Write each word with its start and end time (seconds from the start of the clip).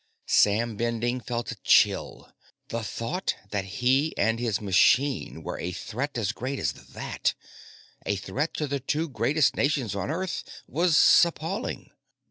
Sam 0.25 0.77
Bending 0.77 1.19
felt 1.19 1.51
a 1.51 1.57
chill. 1.57 2.33
The 2.69 2.81
thought 2.83 3.35
that 3.51 3.65
he 3.65 4.17
and 4.17 4.39
his 4.39 4.59
machine 4.59 5.43
were 5.43 5.59
a 5.59 5.71
threat 5.73 6.17
as 6.17 6.31
great 6.31 6.57
as 6.57 6.73
that, 6.73 7.35
a 8.03 8.15
threat 8.15 8.55
to 8.55 8.65
the 8.65 8.79
two 8.79 9.07
greatest 9.07 9.55
nations 9.55 9.93
of 9.95 10.09
Earth, 10.09 10.43
was 10.65 11.23
appalling. 11.23 11.91